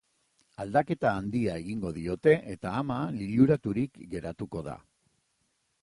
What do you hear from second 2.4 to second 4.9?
eta ama liluraturik geratuko da.